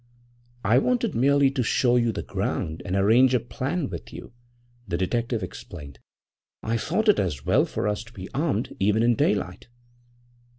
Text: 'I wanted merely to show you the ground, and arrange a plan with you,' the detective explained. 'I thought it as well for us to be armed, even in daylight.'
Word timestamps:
'I 0.65 0.79
wanted 0.79 1.13
merely 1.13 1.51
to 1.51 1.61
show 1.61 1.95
you 1.95 2.11
the 2.11 2.23
ground, 2.23 2.81
and 2.85 2.95
arrange 2.95 3.35
a 3.35 3.39
plan 3.39 3.87
with 3.87 4.11
you,' 4.11 4.33
the 4.87 4.97
detective 4.97 5.43
explained. 5.43 5.99
'I 6.63 6.77
thought 6.77 7.07
it 7.07 7.19
as 7.19 7.45
well 7.45 7.65
for 7.65 7.87
us 7.87 8.03
to 8.05 8.11
be 8.13 8.27
armed, 8.33 8.75
even 8.79 9.03
in 9.03 9.13
daylight.' 9.13 9.67